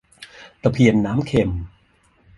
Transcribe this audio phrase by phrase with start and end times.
[0.61, 1.49] ตะเพียนน้ำเค็ม